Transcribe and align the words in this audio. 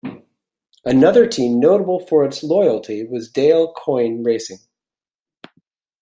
Another 0.83 1.27
team 1.27 1.59
notable 1.59 1.99
for 1.99 2.25
its 2.25 2.41
loyalty 2.41 3.03
was 3.05 3.29
Dale 3.29 3.71
Coyne 3.71 4.23
Racing. 4.23 4.57